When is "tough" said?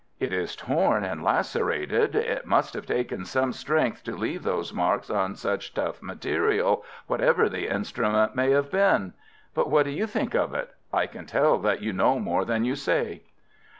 5.75-6.01